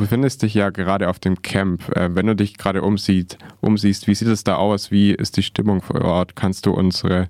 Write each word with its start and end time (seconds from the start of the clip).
befindest 0.00 0.42
dich 0.42 0.54
ja 0.54 0.70
gerade 0.70 1.08
auf 1.08 1.20
dem 1.20 1.42
Camp. 1.42 1.82
Äh, 1.96 2.14
wenn 2.16 2.26
du 2.26 2.34
dich 2.34 2.58
gerade 2.58 2.82
umsiehst, 2.82 3.38
umsiehst, 3.60 4.08
wie 4.08 4.14
sieht 4.14 4.28
es 4.28 4.42
da 4.42 4.56
aus? 4.56 4.90
Wie 4.90 5.12
ist 5.12 5.36
die 5.36 5.42
Stimmung 5.42 5.80
vor 5.80 6.02
Ort? 6.02 6.34
Kannst 6.34 6.66
du 6.66 6.72
unsere 6.72 7.28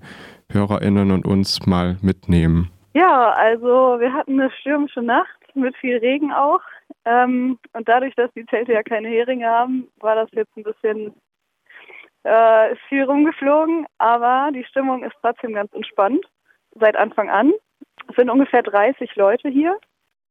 HörerInnen 0.50 1.10
und 1.10 1.26
uns 1.26 1.66
mal 1.66 1.98
mitnehmen? 2.00 2.70
Ja, 2.94 3.32
also 3.32 4.00
wir 4.00 4.12
hatten 4.12 4.40
eine 4.40 4.50
stürmische 4.52 5.02
Nacht 5.02 5.28
mit 5.54 5.76
viel 5.76 5.98
Regen 5.98 6.32
auch. 6.32 6.60
Ähm, 7.04 7.58
und 7.72 7.88
dadurch, 7.88 8.14
dass 8.14 8.32
die 8.32 8.46
Zelte 8.46 8.72
ja 8.72 8.82
keine 8.82 9.08
Heringe 9.08 9.46
haben, 9.46 9.88
war 10.00 10.14
das 10.14 10.28
jetzt 10.32 10.56
ein 10.56 10.62
bisschen 10.62 11.14
äh, 12.22 12.74
viel 12.88 13.04
rumgeflogen. 13.04 13.86
Aber 13.98 14.50
die 14.54 14.64
Stimmung 14.64 15.04
ist 15.04 15.16
trotzdem 15.20 15.54
ganz 15.54 15.72
entspannt 15.72 16.24
seit 16.78 16.96
Anfang 16.96 17.28
an. 17.30 17.52
Es 18.08 18.16
sind 18.16 18.30
ungefähr 18.30 18.62
30 18.62 19.14
Leute 19.16 19.48
hier. 19.48 19.76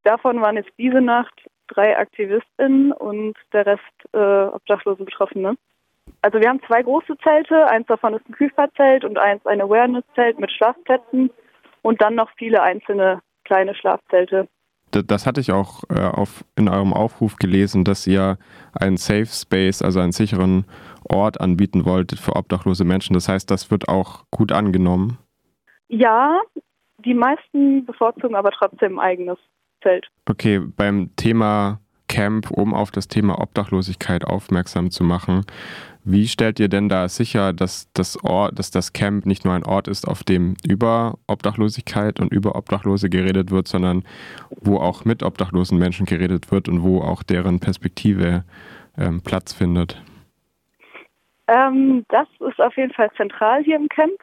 Davon 0.04 0.42
waren 0.42 0.56
jetzt 0.56 0.72
diese 0.78 1.02
Nacht 1.02 1.34
drei 1.70 1.98
AktivistInnen 1.98 2.92
und 2.92 3.36
der 3.54 3.66
Rest 3.66 3.82
äh, 4.14 4.18
obdachlose 4.18 5.04
Betroffene. 5.04 5.56
Also 6.22 6.40
wir 6.40 6.50
haben 6.50 6.62
zwei 6.68 6.82
große 6.82 7.18
Zelte, 7.24 7.68
eins 7.68 7.88
davon 7.88 8.14
ist 8.14 8.28
ein 8.28 8.34
Küferzelt 8.34 9.06
und 9.06 9.18
eins 9.18 9.46
ein 9.46 9.62
Awareness-Zelt 9.62 10.40
mit 10.40 10.52
Schlafplätzen 10.52 11.30
und 11.82 12.02
dann 12.02 12.16
noch 12.16 12.30
viele 12.38 12.62
einzelne 12.62 13.22
kleine 13.46 13.76
Schlafzelte. 13.76 14.48
Das 14.92 15.28
hatte 15.28 15.40
ich 15.40 15.52
auch 15.52 15.84
äh, 15.90 16.02
auf, 16.02 16.44
in 16.56 16.68
eurem 16.68 16.94
Aufruf 16.94 17.36
gelesen, 17.36 17.84
dass 17.84 18.08
ihr 18.08 18.38
einen 18.74 18.98
Safe 18.98 19.28
Space, 19.28 19.82
also 19.84 20.00
einen 20.00 20.12
sicheren 20.12 20.66
Ort 21.08 21.40
anbieten 21.40 21.86
wolltet 21.86 22.20
für 22.20 22.36
obdachlose 22.36 22.86
Menschen. 22.86 23.14
Das 23.14 23.30
heißt, 23.30 23.50
das 23.52 23.70
wird 23.70 23.88
auch 23.88 24.24
gut 24.32 24.52
angenommen. 24.52 25.20
Ja, 25.88 26.42
die 27.06 27.14
meisten 27.14 27.86
bevorzugen 27.86 28.36
aber 28.36 28.52
trotzdem 28.52 29.00
ein 29.00 29.06
eigenes 29.06 29.38
Zelt. 29.82 30.08
Okay, 30.26 30.60
beim 30.60 31.16
Thema 31.16 31.80
Camp, 32.10 32.52
um 32.52 32.74
auf 32.74 32.92
das 32.92 33.08
Thema 33.08 33.40
Obdachlosigkeit 33.40 34.26
aufmerksam 34.26 34.92
zu 34.92 35.04
machen. 35.06 35.46
Wie 36.04 36.28
stellt 36.28 36.60
ihr 36.60 36.70
denn 36.70 36.90
da 36.90 37.08
sicher, 37.08 37.54
dass 37.54 37.92
das, 37.94 38.22
Ort, 38.24 38.58
dass 38.58 38.72
das 38.72 38.94
Camp 38.94 39.26
nicht 39.26 39.46
nur 39.46 39.54
ein 39.54 39.64
Ort 39.64 39.88
ist, 39.88 40.08
auf 40.08 40.24
dem 40.24 40.56
über 40.68 41.20
Obdachlosigkeit 41.28 42.20
und 42.20 42.34
über 42.34 42.56
Obdachlose 42.56 43.10
geredet 43.10 43.52
wird, 43.52 43.68
sondern 43.68 44.04
wo 44.50 44.78
auch 44.78 45.06
mit 45.06 45.24
obdachlosen 45.24 45.78
Menschen 45.78 46.06
geredet 46.06 46.52
wird 46.52 46.68
und 46.68 46.84
wo 46.84 47.02
auch 47.02 47.22
deren 47.22 47.60
Perspektive 47.60 48.44
ähm, 48.98 49.22
Platz 49.22 49.54
findet? 49.54 50.02
Ähm, 51.48 52.06
das 52.10 52.28
ist 52.48 52.60
auf 52.60 52.76
jeden 52.76 52.94
Fall 52.94 53.12
zentral 53.16 53.64
hier 53.64 53.76
im 53.76 53.90
Camp. 53.90 54.20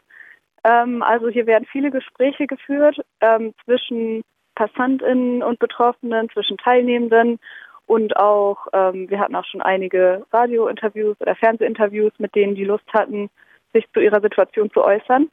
Ähm, 0.64 1.02
also 1.02 1.28
hier 1.28 1.46
werden 1.46 1.66
viele 1.70 1.90
Gespräche 1.90 2.46
geführt 2.46 2.98
ähm, 3.20 3.52
zwischen 3.64 4.22
PassantInnen 4.56 5.44
und 5.44 5.60
Betroffenen, 5.60 6.28
zwischen 6.30 6.56
Teilnehmenden 6.56 7.38
und 7.86 8.16
auch, 8.16 8.66
ähm, 8.72 9.08
wir 9.08 9.20
hatten 9.20 9.36
auch 9.36 9.44
schon 9.44 9.62
einige 9.62 10.26
Radiointerviews 10.32 11.16
oder 11.20 11.36
Fernsehinterviews 11.36 12.12
mit 12.18 12.34
denen, 12.34 12.56
die 12.56 12.64
Lust 12.64 12.86
hatten, 12.92 13.30
sich 13.72 13.86
zu 13.92 14.00
ihrer 14.00 14.20
Situation 14.20 14.70
zu 14.72 14.82
äußern. 14.82 15.30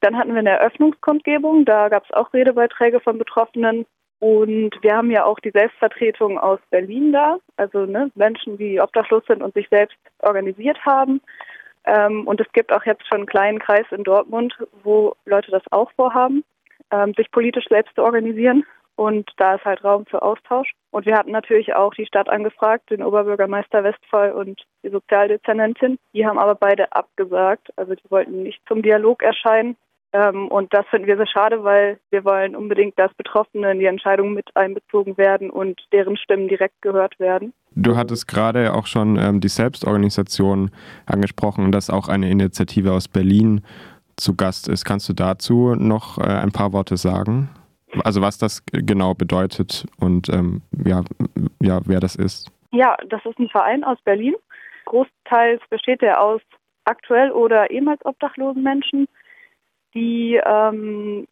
Dann 0.00 0.18
hatten 0.18 0.32
wir 0.32 0.40
eine 0.40 0.50
Eröffnungskundgebung, 0.50 1.64
da 1.64 1.88
gab 1.88 2.04
es 2.04 2.12
auch 2.12 2.32
Redebeiträge 2.34 3.00
von 3.00 3.16
Betroffenen. 3.16 3.86
Und 4.18 4.72
wir 4.82 4.96
haben 4.96 5.10
ja 5.10 5.24
auch 5.24 5.38
die 5.40 5.50
Selbstvertretung 5.50 6.38
aus 6.38 6.58
Berlin 6.70 7.12
da, 7.12 7.38
also 7.56 7.84
ne, 7.84 8.10
Menschen, 8.14 8.56
die 8.56 8.80
obdachlos 8.80 9.24
sind 9.26 9.42
und 9.42 9.54
sich 9.54 9.68
selbst 9.68 9.96
organisiert 10.20 10.78
haben. 10.84 11.20
Ähm, 11.84 12.26
und 12.26 12.40
es 12.40 12.50
gibt 12.52 12.72
auch 12.72 12.84
jetzt 12.84 13.06
schon 13.06 13.18
einen 13.18 13.26
kleinen 13.26 13.58
Kreis 13.58 13.86
in 13.90 14.04
Dortmund, 14.04 14.54
wo 14.82 15.14
Leute 15.24 15.50
das 15.50 15.62
auch 15.70 15.90
vorhaben 15.92 16.44
ähm, 16.90 17.14
sich 17.16 17.30
politisch 17.30 17.66
selbst 17.68 17.94
zu 17.94 18.02
organisieren. 18.02 18.64
Und 18.96 19.30
da 19.36 19.56
ist 19.56 19.64
halt 19.64 19.84
Raum 19.84 20.06
für 20.06 20.22
Austausch. 20.22 20.72
Und 20.90 21.04
wir 21.04 21.16
hatten 21.16 21.30
natürlich 21.30 21.74
auch 21.74 21.92
die 21.92 22.06
Stadt 22.06 22.30
angefragt, 22.30 22.90
den 22.90 23.02
Oberbürgermeister 23.02 23.84
Westphal 23.84 24.32
und 24.32 24.62
die 24.82 24.88
Sozialdezernentin. 24.88 25.98
Die 26.14 26.26
haben 26.26 26.38
aber 26.38 26.54
beide 26.54 26.90
abgesagt. 26.92 27.68
Also 27.76 27.94
die 27.94 28.10
wollten 28.10 28.42
nicht 28.42 28.60
zum 28.66 28.80
Dialog 28.80 29.22
erscheinen. 29.22 29.76
Ähm, 30.12 30.48
und 30.48 30.72
das 30.72 30.86
finden 30.86 31.06
wir 31.06 31.16
sehr 31.16 31.26
schade, 31.26 31.62
weil 31.62 31.98
wir 32.10 32.24
wollen 32.24 32.56
unbedingt, 32.56 32.98
dass 32.98 33.12
Betroffene 33.14 33.72
in 33.72 33.80
die 33.80 33.86
Entscheidung 33.86 34.32
mit 34.32 34.48
einbezogen 34.54 35.18
werden 35.18 35.50
und 35.50 35.78
deren 35.92 36.16
Stimmen 36.16 36.48
direkt 36.48 36.80
gehört 36.80 37.18
werden. 37.20 37.52
Du 37.72 37.96
hattest 37.96 38.26
gerade 38.26 38.72
auch 38.72 38.86
schon 38.86 39.18
ähm, 39.18 39.40
die 39.40 39.48
Selbstorganisation 39.48 40.70
angesprochen, 41.04 41.70
dass 41.70 41.90
auch 41.90 42.08
eine 42.08 42.30
Initiative 42.30 42.92
aus 42.92 43.08
Berlin 43.08 43.62
zu 44.16 44.34
Gast 44.34 44.68
ist. 44.68 44.84
Kannst 44.84 45.08
du 45.08 45.12
dazu 45.12 45.74
noch 45.74 46.18
äh, 46.18 46.22
ein 46.22 46.52
paar 46.52 46.72
Worte 46.72 46.96
sagen? 46.96 47.50
Also 48.04 48.20
was 48.20 48.38
das 48.38 48.64
genau 48.66 49.14
bedeutet 49.14 49.86
und 50.00 50.28
ähm, 50.28 50.62
ja, 50.84 51.02
ja, 51.60 51.80
wer 51.86 52.00
das 52.00 52.16
ist? 52.16 52.50
Ja, 52.72 52.96
das 53.08 53.24
ist 53.24 53.38
ein 53.38 53.48
Verein 53.48 53.84
aus 53.84 53.98
Berlin. 54.04 54.34
Großteils 54.86 55.62
besteht 55.70 56.02
er 56.02 56.20
aus 56.20 56.40
aktuell 56.84 57.30
oder 57.30 57.70
ehemals 57.70 58.04
obdachlosen 58.04 58.62
Menschen, 58.62 59.08
die 59.94 60.40
ähm, 60.44 61.26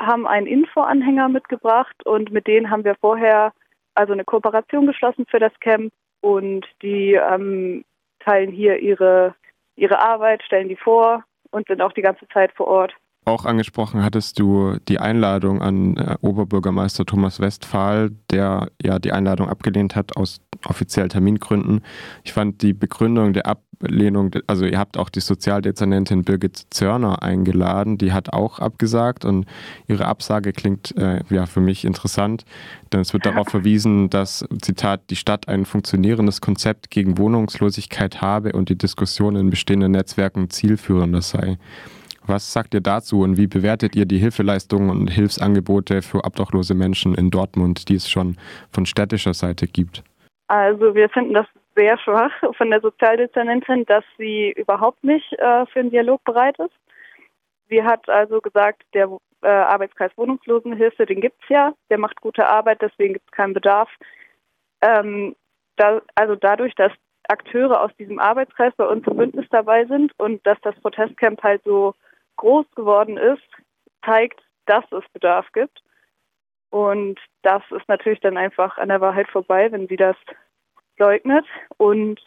haben 0.00 0.26
einen 0.26 0.46
Info-Anhänger 0.46 1.28
mitgebracht 1.28 1.94
und 2.04 2.30
mit 2.30 2.46
denen 2.46 2.70
haben 2.70 2.84
wir 2.84 2.96
vorher 2.96 3.52
also 3.94 4.12
eine 4.12 4.24
Kooperation 4.24 4.86
geschlossen 4.86 5.26
für 5.28 5.38
das 5.38 5.52
Camp 5.60 5.92
und 6.20 6.66
die 6.82 7.14
ähm, 7.14 7.84
teilen 8.20 8.50
hier 8.50 8.78
ihre, 8.78 9.34
ihre 9.76 9.98
Arbeit, 10.00 10.42
stellen 10.42 10.68
die 10.68 10.76
vor 10.76 11.24
und 11.56 11.66
sind 11.66 11.80
auch 11.80 11.92
die 11.92 12.02
ganze 12.02 12.28
Zeit 12.28 12.52
vor 12.52 12.68
Ort. 12.68 12.92
Auch 13.24 13.44
angesprochen 13.44 14.04
hattest 14.04 14.38
du 14.38 14.76
die 14.88 15.00
Einladung 15.00 15.60
an 15.60 15.96
äh, 15.96 16.16
Oberbürgermeister 16.20 17.04
Thomas 17.04 17.40
Westphal, 17.40 18.10
der 18.30 18.70
ja 18.80 19.00
die 19.00 19.10
Einladung 19.10 19.48
abgelehnt 19.48 19.96
hat 19.96 20.16
aus 20.16 20.40
offiziell 20.64 21.08
Termingründen. 21.08 21.82
Ich 22.24 22.32
fand 22.32 22.62
die 22.62 22.72
Begründung 22.72 23.32
der 23.32 23.46
Ablehnung, 23.46 24.30
also 24.46 24.64
ihr 24.64 24.78
habt 24.78 24.96
auch 24.96 25.08
die 25.08 25.20
Sozialdezernentin 25.20 26.24
Birgit 26.24 26.66
Zörner 26.70 27.22
eingeladen, 27.22 27.98
die 27.98 28.12
hat 28.12 28.32
auch 28.32 28.58
abgesagt 28.58 29.24
und 29.24 29.46
ihre 29.86 30.06
Absage 30.06 30.52
klingt 30.52 30.96
äh, 30.96 31.22
ja 31.30 31.46
für 31.46 31.60
mich 31.60 31.84
interessant, 31.84 32.44
denn 32.92 33.00
es 33.00 33.12
wird 33.12 33.26
darauf 33.26 33.48
verwiesen, 33.48 34.10
dass, 34.10 34.44
Zitat, 34.62 35.10
die 35.10 35.16
Stadt 35.16 35.48
ein 35.48 35.64
funktionierendes 35.64 36.40
Konzept 36.40 36.90
gegen 36.90 37.18
Wohnungslosigkeit 37.18 38.20
habe 38.20 38.52
und 38.52 38.68
die 38.68 38.78
Diskussion 38.78 39.36
in 39.36 39.50
bestehenden 39.50 39.92
Netzwerken 39.92 40.50
zielführender 40.50 41.22
sei. 41.22 41.58
Was 42.26 42.52
sagt 42.52 42.74
ihr 42.74 42.80
dazu 42.80 43.20
und 43.20 43.36
wie 43.36 43.46
bewertet 43.46 43.94
ihr 43.94 44.04
die 44.04 44.18
Hilfeleistungen 44.18 44.90
und 44.90 45.08
Hilfsangebote 45.08 46.02
für 46.02 46.24
obdachlose 46.24 46.74
Menschen 46.74 47.14
in 47.14 47.30
Dortmund, 47.30 47.88
die 47.88 47.94
es 47.94 48.10
schon 48.10 48.36
von 48.72 48.84
städtischer 48.84 49.32
Seite 49.32 49.68
gibt? 49.68 50.02
Also 50.48 50.94
wir 50.94 51.08
finden 51.08 51.34
das 51.34 51.46
sehr 51.74 51.98
schwach 51.98 52.32
von 52.56 52.70
der 52.70 52.80
Sozialdezernentin, 52.80 53.84
dass 53.86 54.04
sie 54.16 54.52
überhaupt 54.52 55.02
nicht 55.04 55.32
äh, 55.34 55.66
für 55.66 55.80
einen 55.80 55.90
Dialog 55.90 56.22
bereit 56.24 56.58
ist. 56.58 56.74
Sie 57.68 57.82
hat 57.82 58.08
also 58.08 58.40
gesagt, 58.40 58.82
der 58.94 59.10
äh, 59.42 59.48
Arbeitskreis 59.48 60.12
Wohnungslosenhilfe, 60.16 61.04
den 61.04 61.20
gibt 61.20 61.42
es 61.42 61.48
ja, 61.48 61.74
der 61.90 61.98
macht 61.98 62.20
gute 62.20 62.46
Arbeit, 62.46 62.80
deswegen 62.80 63.14
gibt 63.14 63.26
es 63.26 63.32
keinen 63.32 63.54
Bedarf. 63.54 63.90
Ähm, 64.80 65.34
da, 65.76 66.00
also 66.14 66.36
dadurch, 66.36 66.74
dass 66.74 66.92
Akteure 67.28 67.80
aus 67.80 67.90
diesem 67.98 68.18
Arbeitskreis 68.18 68.72
bei 68.76 68.86
uns 68.86 69.06
im 69.06 69.16
Bündnis 69.16 69.46
dabei 69.50 69.84
sind 69.84 70.12
und 70.18 70.46
dass 70.46 70.58
das 70.62 70.78
Protestcamp 70.80 71.42
halt 71.42 71.62
so 71.64 71.94
groß 72.36 72.66
geworden 72.76 73.16
ist, 73.16 73.42
zeigt, 74.04 74.40
dass 74.66 74.84
es 74.92 75.04
Bedarf 75.12 75.46
gibt. 75.52 75.82
Und 76.70 77.18
das 77.42 77.62
ist 77.70 77.88
natürlich 77.88 78.20
dann 78.20 78.36
einfach 78.36 78.76
an 78.78 78.88
der 78.88 79.00
Wahrheit 79.00 79.28
vorbei, 79.28 79.70
wenn 79.70 79.88
sie 79.88 79.96
das 79.96 80.16
leugnet. 80.98 81.44
Und 81.76 82.20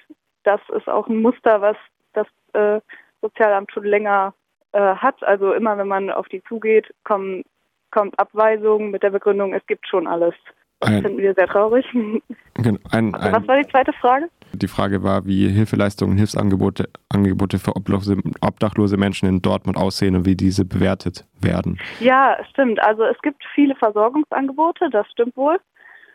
das 0.44 0.62
ist 0.76 0.88
auch 0.88 1.08
ein 1.08 1.22
Muster, 1.22 1.62
was 1.62 1.78
das 2.14 2.28
äh, 2.54 2.82
Sozialamt 3.22 3.72
schon 3.72 3.84
länger 3.84 4.34
äh, 4.72 4.80
hat. 4.80 5.22
Also 5.24 5.54
immer, 5.54 5.78
wenn 5.78 5.88
man 5.88 6.10
auf 6.10 6.28
die 6.30 6.44
zugeht, 6.44 6.94
kommen, 7.04 7.44
kommt 7.92 8.18
Abweisung 8.18 8.92
mit 8.92 9.04
der 9.04 9.10
Begründung, 9.10 9.54
es 9.54 9.66
gibt 9.68 9.88
schon 9.88 10.08
alles. 10.08 10.36
Das 10.80 10.92
ein, 10.92 11.02
finden 11.02 11.18
wir 11.18 11.34
sehr 11.34 11.48
traurig. 11.48 11.86
Ein, 11.94 12.80
ein, 12.92 13.14
also, 13.16 13.32
was 13.34 13.48
war 13.48 13.58
die 13.58 13.68
zweite 13.68 13.92
Frage? 13.94 14.30
Die 14.54 14.68
Frage 14.68 15.04
war, 15.04 15.26
wie 15.26 15.48
Hilfeleistungen, 15.48 16.18
Hilfsangebote 16.18 16.90
Angebote 17.10 17.60
für 17.60 17.74
obdachlose 17.76 18.98
Menschen 18.98 19.30
in 19.30 19.42
Dortmund 19.42 19.78
aussehen 19.78 20.16
und 20.16 20.26
wie 20.26 20.36
diese 20.36 20.66
bewertet 20.66 21.26
werden. 21.40 21.80
Ja, 22.00 22.38
stimmt. 22.50 22.82
Also 22.82 23.04
es 23.04 23.20
gibt 23.22 23.44
viele 23.54 23.76
Versorgungsangebote, 23.76 24.90
das 24.90 25.08
stimmt 25.12 25.36
wohl. 25.38 25.60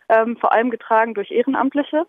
Ähm, 0.08 0.36
vor 0.36 0.52
allem 0.52 0.70
getragen 0.70 1.14
durch 1.14 1.30
Ehrenamtliche. 1.30 2.06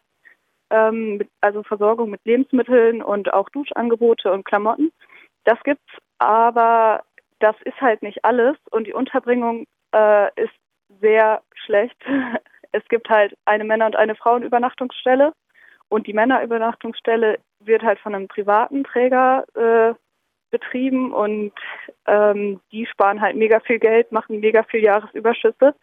Ähm, 0.69 1.22
also 1.42 1.63
Versorgung 1.63 2.10
mit 2.10 2.22
Lebensmitteln 2.25 3.01
und 3.01 3.33
auch 3.33 3.50
Duschangebote 3.50 4.31
und 4.31 4.45
Klamotten. 4.45 4.92
Das 5.44 5.62
gibt's, 5.63 5.94
aber 6.18 7.04
das 7.39 7.56
ist 7.66 7.80
halt 7.80 8.01
nicht 8.01 8.25
alles 8.25 8.57
und 8.72 8.88
die 8.88 8.94
Unterbringung 8.94 9.66
äh, 9.94 10.27
ist 10.42 10.54
sehr 11.01 11.42
schlecht. 11.66 11.98
Es 12.72 12.86
gibt 12.89 13.07
halt 13.07 13.38
eine 13.45 13.63
Männer- 13.63 13.86
und 13.86 13.95
eine 13.95 14.16
Frauenübernachtungsstelle 14.16 15.31
und 15.89 16.07
die 16.07 16.13
Männerübernachtungsstelle 16.13 17.39
wird 17.59 17.83
halt 17.83 17.99
von 17.99 18.15
einem 18.15 18.27
privaten 18.27 18.83
Träger 18.83 19.45
äh, 19.55 19.93
betrieben 20.51 21.13
und 21.13 21.51
ähm, 22.05 22.59
die 22.71 22.85
sparen 22.85 23.21
halt 23.21 23.35
mega 23.35 23.59
viel 23.61 23.79
Geld, 23.79 24.11
machen 24.11 24.39
mega 24.39 24.63
viel 24.63 24.83
Jahresüberschüsse. 24.83 25.75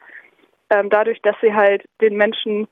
Ähm, 0.70 0.88
dadurch, 0.88 1.20
dass 1.22 1.37
sie 1.43 1.54
halt 1.54 1.84
den 2.00 2.16
Menschen 2.16 2.69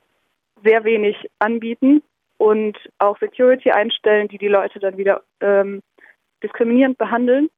sehr 0.63 0.83
wenig 0.83 1.15
anbieten 1.39 2.01
und 2.37 2.77
auch 2.97 3.19
Security 3.19 3.71
einstellen, 3.71 4.27
die 4.27 4.39
die 4.39 4.47
Leute 4.47 4.79
dann 4.79 4.97
wieder 4.97 5.21
ähm, 5.41 5.81
diskriminierend 6.43 6.97
behandeln. 6.97 7.49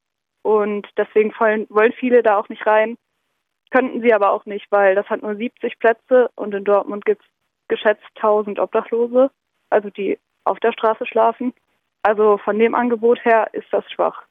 Und 0.41 0.87
deswegen 0.97 1.33
wollen, 1.39 1.65
wollen 1.69 1.93
viele 1.93 2.21
da 2.21 2.37
auch 2.37 2.49
nicht 2.49 2.65
rein. 2.67 2.97
Könnten 3.71 4.01
sie 4.01 4.13
aber 4.13 4.31
auch 4.31 4.45
nicht, 4.45 4.67
weil 4.71 4.93
das 4.93 5.09
hat 5.09 5.21
nur 5.21 5.35
70 5.35 5.79
Plätze 5.79 6.29
und 6.35 6.53
in 6.53 6.65
Dortmund 6.65 7.05
gibt 7.05 7.21
es 7.21 7.27
geschätzt 7.69 8.03
1000 8.15 8.59
Obdachlose, 8.59 9.31
also 9.73 9.89
die 9.89 10.17
auf 10.45 10.59
der 10.59 10.71
Straße 10.71 11.05
schlafen. 11.05 11.53
Also 12.03 12.37
von 12.37 12.59
dem 12.59 12.75
Angebot 12.75 13.23
her 13.25 13.47
ist 13.53 13.67
das 13.71 13.83
schwach. 13.91 14.23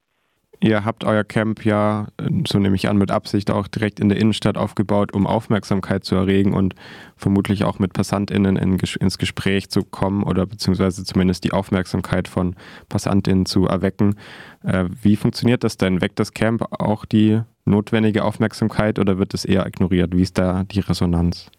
Ihr 0.61 0.85
habt 0.85 1.03
euer 1.03 1.25
Camp 1.25 1.65
ja, 1.65 2.07
so 2.47 2.61
nehme 2.61 2.77
ich 2.77 2.89
an, 2.89 2.97
mit 2.97 3.11
Absicht 3.11 3.51
auch 3.51 3.67
direkt 3.67 3.99
in 3.99 4.09
der 4.09 4.19
Innenstadt 4.19 4.57
aufgebaut, 4.57 5.13
um 5.13 5.27
Aufmerksamkeit 5.27 6.05
zu 6.05 6.15
erregen 6.15 6.55
und 6.55 6.77
vermutlich 7.17 7.65
auch 7.65 7.81
mit 7.81 7.95
PassantInnen 7.95 8.57
in, 8.57 8.79
ins 8.79 9.19
Gespräch 9.19 9.71
zu 9.71 9.83
kommen 9.83 10.23
oder 10.23 10.47
beziehungsweise 10.47 11.05
zumindest 11.05 11.43
die 11.43 11.53
Aufmerksamkeit 11.53 12.29
von 12.29 12.55
PassantInnen 12.89 13.45
zu 13.45 13.67
erwecken. 13.67 14.15
Äh, 14.63 14.85
wie 15.03 15.17
funktioniert 15.17 15.65
das 15.65 15.79
denn? 15.79 16.01
Weckt 16.01 16.21
das 16.21 16.33
Camp 16.33 16.65
auch 16.81 17.07
die 17.07 17.41
notwendige 17.65 18.23
Aufmerksamkeit 18.23 19.01
oder 19.01 19.19
wird 19.19 19.35
es 19.35 19.45
eher 19.45 19.67
ignoriert? 19.67 20.15
Wie 20.15 20.23
ist 20.23 20.39
da 20.39 20.63
die 20.63 20.81
Resonanz? 20.81 21.51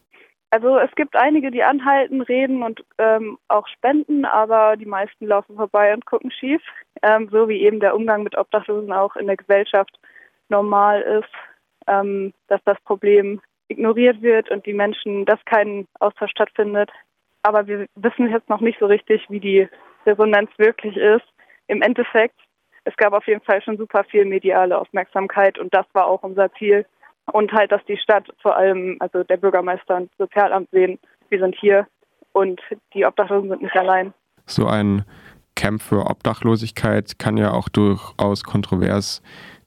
Also 0.53 0.77
es 0.77 0.91
gibt 0.93 1.15
einige, 1.15 1.49
die 1.49 1.63
anhalten, 1.63 2.21
reden 2.21 2.61
und 2.61 2.85
ähm, 2.99 3.39
auch 3.47 3.67
spenden, 3.69 4.23
aber 4.23 4.77
die 4.77 4.85
meisten 4.85 5.25
laufen 5.25 5.55
vorbei 5.55 5.91
und 5.95 6.05
gucken 6.05 6.29
schief, 6.29 6.61
ähm, 7.01 7.27
so 7.31 7.49
wie 7.49 7.63
eben 7.63 7.79
der 7.79 7.95
Umgang 7.95 8.21
mit 8.21 8.37
Obdachlosen 8.37 8.93
auch 8.93 9.15
in 9.15 9.25
der 9.25 9.35
Gesellschaft 9.35 9.99
normal 10.49 11.01
ist, 11.01 11.33
ähm, 11.87 12.35
dass 12.49 12.61
das 12.65 12.79
Problem 12.81 13.41
ignoriert 13.67 14.21
wird 14.21 14.51
und 14.51 14.63
die 14.67 14.73
Menschen, 14.73 15.25
dass 15.25 15.43
kein 15.45 15.87
Austausch 15.99 16.29
stattfindet. 16.29 16.91
Aber 17.41 17.65
wir 17.65 17.87
wissen 17.95 18.29
jetzt 18.29 18.47
noch 18.47 18.61
nicht 18.61 18.77
so 18.77 18.85
richtig, 18.85 19.25
wie 19.29 19.39
die 19.39 19.67
Resonanz 20.05 20.51
wirklich 20.57 20.95
ist. 20.97 21.25
Im 21.65 21.81
Endeffekt, 21.81 22.39
es 22.83 22.95
gab 22.97 23.13
auf 23.13 23.25
jeden 23.25 23.41
Fall 23.41 23.63
schon 23.63 23.77
super 23.77 24.03
viel 24.03 24.25
mediale 24.25 24.77
Aufmerksamkeit 24.77 25.57
und 25.57 25.73
das 25.73 25.87
war 25.93 26.05
auch 26.05 26.21
unser 26.21 26.53
Ziel, 26.53 26.85
und 27.31 27.51
halt, 27.53 27.71
dass 27.71 27.83
die 27.85 27.97
Stadt 27.97 28.27
vor 28.41 28.55
allem, 28.57 28.97
also 28.99 29.23
der 29.23 29.37
Bürgermeister 29.37 29.95
und 29.95 30.11
Sozialamt 30.17 30.69
sehen, 30.71 30.99
wir 31.29 31.39
sind 31.39 31.55
hier 31.59 31.87
und 32.33 32.61
die 32.93 33.05
Obdachlosen 33.05 33.49
sind 33.49 33.61
nicht 33.61 33.75
allein. 33.75 34.13
So 34.45 34.67
ein 34.67 35.05
Camp 35.55 35.81
für 35.81 36.07
Obdachlosigkeit 36.07 37.19
kann 37.19 37.37
ja 37.37 37.51
auch 37.51 37.69
durchaus 37.69 38.43
kontrovers 38.43 39.21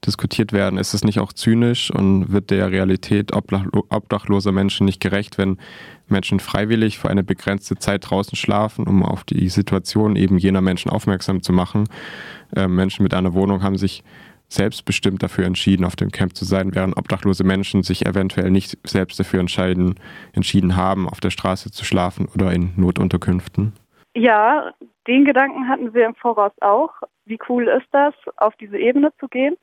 diskutiert 0.04 0.52
werden. 0.52 0.78
Ist 0.78 0.94
es 0.94 1.04
nicht 1.04 1.20
auch 1.20 1.32
zynisch 1.32 1.90
und 1.90 2.32
wird 2.32 2.50
der 2.50 2.70
Realität 2.70 3.32
obdachloser 3.32 4.52
Menschen 4.52 4.84
nicht 4.84 5.00
gerecht, 5.00 5.38
wenn 5.38 5.58
Menschen 6.08 6.40
freiwillig 6.40 6.98
für 6.98 7.08
eine 7.08 7.24
begrenzte 7.24 7.76
Zeit 7.76 8.10
draußen 8.10 8.36
schlafen, 8.36 8.86
um 8.86 9.02
auf 9.02 9.24
die 9.24 9.48
Situation 9.48 10.16
eben 10.16 10.38
jener 10.38 10.60
Menschen 10.60 10.90
aufmerksam 10.90 11.42
zu 11.42 11.52
machen? 11.52 11.88
Äh, 12.54 12.68
Menschen 12.68 13.02
mit 13.02 13.14
einer 13.14 13.34
Wohnung 13.34 13.62
haben 13.62 13.78
sich 13.78 14.04
selbstbestimmt 14.48 15.22
dafür 15.22 15.44
entschieden, 15.44 15.84
auf 15.84 15.96
dem 15.96 16.10
Camp 16.10 16.36
zu 16.36 16.44
sein, 16.44 16.74
während 16.74 16.96
obdachlose 16.96 17.44
Menschen 17.44 17.82
sich 17.82 18.06
eventuell 18.06 18.50
nicht 18.50 18.78
selbst 18.86 19.18
dafür 19.18 19.40
entscheiden, 19.40 19.98
entschieden 20.32 20.76
haben, 20.76 21.08
auf 21.08 21.20
der 21.20 21.30
Straße 21.30 21.70
zu 21.70 21.84
schlafen 21.84 22.28
oder 22.34 22.52
in 22.52 22.72
Notunterkünften? 22.76 23.72
Ja, 24.14 24.72
den 25.06 25.24
Gedanken 25.24 25.68
hatten 25.68 25.92
wir 25.94 26.06
im 26.06 26.14
Voraus 26.14 26.52
auch. 26.60 26.90
Wie 27.24 27.38
cool 27.48 27.68
ist 27.68 27.88
das, 27.92 28.14
auf 28.36 28.54
diese 28.56 28.78
Ebene 28.78 29.12
zu 29.20 29.28
gehen? 29.28 29.56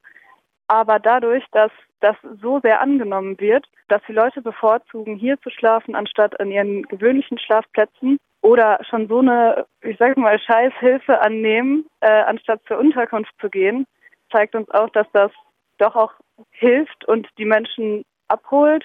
Aber 0.68 1.00
dadurch, 1.00 1.44
dass 1.52 1.72
das 2.00 2.16
so 2.42 2.60
sehr 2.60 2.82
angenommen 2.82 3.40
wird, 3.40 3.66
dass 3.88 4.02
die 4.08 4.14
Leute 4.14 4.42
bevorzugen, 4.42 5.16
hier 5.16 5.40
zu 5.42 5.50
schlafen, 5.50 5.96
anstatt 5.96 6.40
an 6.40 6.52
ihren 6.52 6.84
gewöhnlichen 6.84 7.40
Schlafplätzen 7.40 8.18
oder 8.42 8.80
schon 8.90 9.08
so 9.08 9.20
eine, 9.20 9.66
ich 9.82 9.98
sage 9.98 10.20
mal, 10.20 10.38
Scheißhilfe 10.40 11.22
annehmen, 11.22 11.86
äh, 12.02 12.24
anstatt 12.24 12.62
zur 12.68 12.78
Unterkunft 12.78 13.34
zu 13.40 13.50
gehen, 13.50 13.86
zeigt 14.34 14.56
uns 14.56 14.70
auch, 14.72 14.90
dass 14.90 15.08
das 15.14 15.32
doch 15.78 15.96
auch 15.96 16.12
hilft 16.52 17.06
und 17.06 17.28
die 17.38 17.46
Menschen 17.46 18.04
abholt 18.28 18.84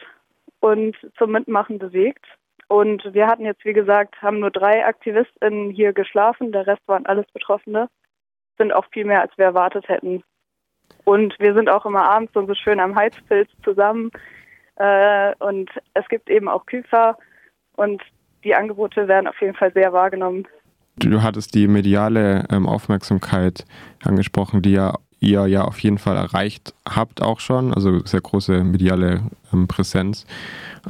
und 0.60 0.96
zum 1.16 1.32
Mitmachen 1.32 1.78
bewegt. 1.78 2.24
Und 2.68 3.02
wir 3.14 3.26
hatten 3.26 3.44
jetzt, 3.44 3.64
wie 3.64 3.72
gesagt, 3.72 4.20
haben 4.20 4.40
nur 4.40 4.50
drei 4.50 4.86
AktivistInnen 4.86 5.70
hier 5.70 5.92
geschlafen, 5.92 6.52
der 6.52 6.66
Rest 6.66 6.82
waren 6.86 7.06
alles 7.06 7.26
Betroffene. 7.32 7.88
Sind 8.58 8.72
auch 8.72 8.84
viel 8.92 9.04
mehr, 9.04 9.22
als 9.22 9.36
wir 9.38 9.46
erwartet 9.46 9.88
hätten. 9.88 10.22
Und 11.04 11.34
wir 11.38 11.54
sind 11.54 11.70
auch 11.70 11.86
immer 11.86 12.08
abends 12.08 12.32
so 12.34 12.46
schön 12.54 12.80
am 12.80 12.94
Heizpilz 12.94 13.48
zusammen. 13.64 14.10
Äh, 14.76 15.34
und 15.38 15.70
es 15.94 16.06
gibt 16.08 16.28
eben 16.28 16.48
auch 16.48 16.66
Küfer 16.66 17.16
und 17.76 18.02
die 18.44 18.54
Angebote 18.54 19.08
werden 19.08 19.26
auf 19.26 19.40
jeden 19.40 19.54
Fall 19.54 19.72
sehr 19.72 19.92
wahrgenommen. 19.92 20.46
Du 20.96 21.22
hattest 21.22 21.54
die 21.54 21.68
mediale 21.68 22.44
ähm, 22.50 22.66
Aufmerksamkeit 22.66 23.64
angesprochen, 24.04 24.62
die 24.62 24.72
ja 24.72 24.94
ihr 25.20 25.46
ja 25.46 25.64
auf 25.64 25.78
jeden 25.80 25.98
Fall 25.98 26.16
erreicht 26.16 26.74
habt 26.88 27.22
auch 27.22 27.40
schon, 27.40 27.74
also 27.74 28.04
sehr 28.04 28.20
große 28.20 28.64
mediale 28.64 29.22
ähm, 29.52 29.66
Präsenz, 29.66 30.26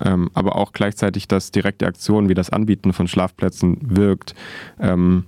ähm, 0.04 0.30
aber 0.34 0.56
auch 0.56 0.72
gleichzeitig, 0.72 1.28
dass 1.28 1.50
direkte 1.50 1.86
Aktionen 1.86 2.28
wie 2.28 2.34
das 2.34 2.50
Anbieten 2.50 2.92
von 2.92 3.08
Schlafplätzen 3.08 3.78
wirkt. 3.82 4.34
Ähm, 4.78 5.24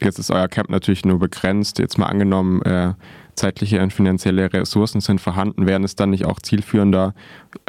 jetzt 0.00 0.18
ist 0.18 0.30
euer 0.30 0.48
Camp 0.48 0.70
natürlich 0.70 1.04
nur 1.04 1.18
begrenzt, 1.18 1.78
jetzt 1.78 1.98
mal 1.98 2.06
angenommen, 2.06 2.62
äh, 2.62 2.92
zeitliche 3.34 3.82
und 3.82 3.92
finanzielle 3.92 4.52
Ressourcen 4.52 5.00
sind 5.00 5.20
vorhanden, 5.20 5.66
wären 5.66 5.84
es 5.84 5.96
dann 5.96 6.10
nicht 6.10 6.24
auch 6.24 6.40
zielführender, 6.40 7.14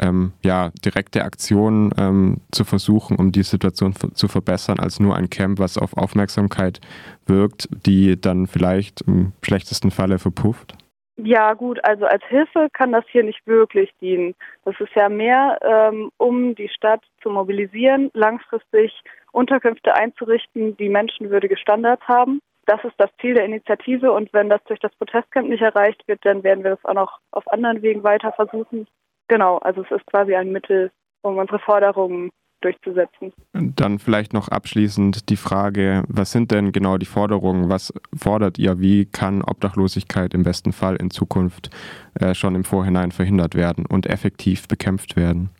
ähm, 0.00 0.32
ja, 0.42 0.70
direkte 0.84 1.24
Aktionen 1.24 1.92
ähm, 1.98 2.40
zu 2.52 2.64
versuchen, 2.64 3.16
um 3.16 3.32
die 3.32 3.42
Situation 3.42 3.94
zu 3.94 4.28
verbessern, 4.28 4.80
als 4.80 5.00
nur 5.00 5.16
ein 5.16 5.30
Camp, 5.30 5.58
was 5.58 5.78
auf 5.78 5.96
Aufmerksamkeit 5.96 6.80
wirkt, 7.26 7.68
die 7.86 8.20
dann 8.20 8.46
vielleicht 8.46 9.02
im 9.02 9.32
schlechtesten 9.42 9.90
Falle 9.90 10.18
verpufft? 10.18 10.74
Ja, 11.18 11.54
gut, 11.54 11.82
also 11.82 12.04
als 12.04 12.22
Hilfe 12.28 12.68
kann 12.74 12.92
das 12.92 13.04
hier 13.10 13.22
nicht 13.22 13.46
wirklich 13.46 13.90
dienen. 14.02 14.34
Das 14.66 14.78
ist 14.80 14.94
ja 14.94 15.08
mehr, 15.08 15.58
ähm, 15.62 16.10
um 16.18 16.54
die 16.54 16.68
Stadt 16.68 17.02
zu 17.22 17.30
mobilisieren, 17.30 18.10
langfristig 18.12 18.92
Unterkünfte 19.32 19.94
einzurichten, 19.94 20.76
die 20.76 20.90
menschenwürdige 20.90 21.56
Standards 21.56 22.06
haben 22.06 22.40
das 22.66 22.84
ist 22.84 22.94
das 22.98 23.10
Ziel 23.20 23.34
der 23.34 23.44
Initiative 23.44 24.12
und 24.12 24.32
wenn 24.32 24.48
das 24.48 24.62
durch 24.64 24.80
das 24.80 24.94
Protestcamp 24.96 25.48
nicht 25.48 25.62
erreicht 25.62 26.06
wird, 26.06 26.24
dann 26.24 26.42
werden 26.42 26.64
wir 26.64 26.72
das 26.72 26.84
auch 26.84 26.94
noch 26.94 27.18
auf 27.30 27.50
anderen 27.50 27.82
Wegen 27.82 28.02
weiter 28.02 28.32
versuchen. 28.32 28.86
Genau, 29.28 29.58
also 29.58 29.82
es 29.82 29.90
ist 29.90 30.06
quasi 30.06 30.34
ein 30.34 30.52
Mittel, 30.52 30.90
um 31.22 31.38
unsere 31.38 31.58
Forderungen 31.58 32.30
durchzusetzen. 32.60 33.32
Dann 33.52 33.98
vielleicht 33.98 34.32
noch 34.32 34.48
abschließend 34.48 35.28
die 35.28 35.36
Frage, 35.36 36.04
was 36.08 36.32
sind 36.32 36.50
denn 36.50 36.72
genau 36.72 36.96
die 36.96 37.06
Forderungen? 37.06 37.68
Was 37.68 37.92
fordert 38.16 38.58
ihr? 38.58 38.80
Wie 38.80 39.06
kann 39.06 39.42
Obdachlosigkeit 39.42 40.34
im 40.34 40.42
besten 40.42 40.72
Fall 40.72 40.96
in 40.96 41.10
Zukunft 41.10 41.70
äh, 42.18 42.34
schon 42.34 42.54
im 42.54 42.64
Vorhinein 42.64 43.12
verhindert 43.12 43.54
werden 43.54 43.84
und 43.86 44.06
effektiv 44.06 44.68
bekämpft 44.68 45.16
werden? 45.16 45.50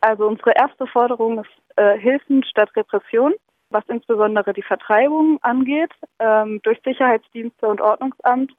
Also 0.00 0.26
unsere 0.26 0.52
erste 0.56 0.86
Forderung 0.86 1.40
ist 1.40 1.50
äh, 1.76 1.98
Hilfen 1.98 2.42
statt 2.44 2.70
Repression 2.76 3.34
was 3.70 3.84
insbesondere 3.88 4.52
die 4.52 4.62
Vertreibung 4.62 5.38
angeht, 5.42 5.90
ähm, 6.18 6.60
durch 6.62 6.80
Sicherheitsdienste 6.84 7.66
und 7.66 7.80
Ordnungsamt, 7.80 8.52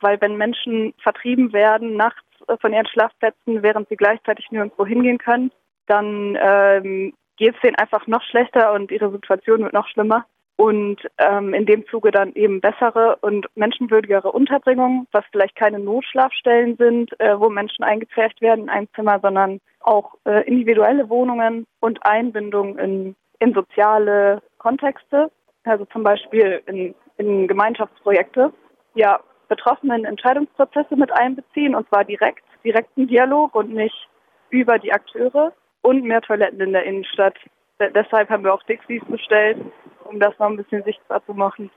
weil 0.00 0.20
wenn 0.20 0.36
Menschen 0.36 0.94
vertrieben 1.02 1.52
werden 1.52 1.96
nachts 1.96 2.24
äh, 2.46 2.56
von 2.60 2.72
ihren 2.72 2.86
Schlafplätzen, 2.86 3.62
während 3.62 3.88
sie 3.88 3.96
gleichzeitig 3.96 4.50
nirgendwo 4.50 4.86
hingehen 4.86 5.18
können, 5.18 5.50
dann 5.86 6.36
ähm, 6.40 7.14
geht 7.36 7.54
es 7.54 7.60
denen 7.60 7.76
einfach 7.76 8.06
noch 8.06 8.22
schlechter 8.22 8.72
und 8.72 8.90
ihre 8.90 9.10
Situation 9.10 9.62
wird 9.62 9.72
noch 9.72 9.88
schlimmer. 9.88 10.26
Und 10.56 10.96
ähm, 11.18 11.54
in 11.54 11.66
dem 11.66 11.86
Zuge 11.86 12.10
dann 12.10 12.32
eben 12.34 12.60
bessere 12.60 13.16
und 13.20 13.46
menschenwürdigere 13.54 14.32
Unterbringungen, 14.32 15.06
was 15.12 15.24
vielleicht 15.30 15.54
keine 15.54 15.78
Notschlafstellen 15.78 16.76
sind, 16.76 17.18
äh, 17.20 17.38
wo 17.38 17.48
Menschen 17.48 17.84
eingepfercht 17.84 18.40
werden 18.40 18.64
in 18.64 18.68
ein 18.68 18.88
Zimmer, 18.96 19.20
sondern 19.20 19.60
auch 19.78 20.14
äh, 20.24 20.44
individuelle 20.48 21.08
Wohnungen 21.08 21.64
und 21.78 22.04
Einbindung 22.04 22.76
in, 22.76 23.14
in 23.38 23.54
soziale 23.54 24.42
Kontexte, 24.58 25.30
also 25.64 25.84
zum 25.86 26.02
Beispiel 26.02 26.62
in, 26.66 26.94
in 27.16 27.46
Gemeinschaftsprojekte, 27.46 28.52
ja, 28.94 29.20
Betroffenen 29.48 30.04
Entscheidungsprozesse 30.04 30.94
mit 30.94 31.10
einbeziehen 31.10 31.74
und 31.74 31.88
zwar 31.88 32.04
direkt, 32.04 32.44
direkten 32.64 33.06
Dialog 33.06 33.54
und 33.54 33.72
nicht 33.72 34.08
über 34.50 34.78
die 34.78 34.92
Akteure 34.92 35.52
und 35.80 36.04
mehr 36.04 36.20
Toiletten 36.20 36.60
in 36.60 36.72
der 36.72 36.84
Innenstadt. 36.84 37.34
deshalb 37.78 38.28
haben 38.28 38.44
wir 38.44 38.52
auch 38.52 38.62
Dixies 38.64 39.02
bestellt, 39.06 39.58
um 40.04 40.20
das 40.20 40.38
noch 40.38 40.48
ein 40.48 40.56
bisschen 40.56 40.82
sichtbar 40.84 41.24
zu 41.24 41.32
machen. 41.32 41.70